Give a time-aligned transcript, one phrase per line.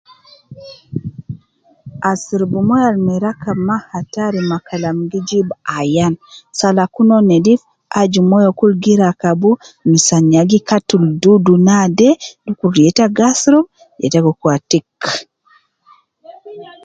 [2.11, 6.13] Asurubu moyo Al ma rakabu maa hatari ma Kalam ke gi jibu Ayan.
[7.99, 9.49] Aju myo kede rakabu
[9.91, 12.09] misan ya gi katulu dudu naade
[12.85, 13.65] ye ta gi asurub
[14.01, 14.99] ye ta gi Kun tick.